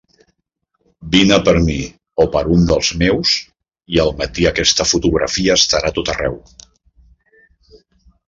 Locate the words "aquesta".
4.53-4.87